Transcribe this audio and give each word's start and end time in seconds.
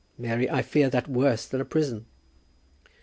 Mary, 0.17 0.49
I 0.49 0.63
fear 0.63 0.89
that 0.89 1.07
worse 1.07 1.45
than 1.45 1.61
a 1.61 1.65
prison." 1.65 2.07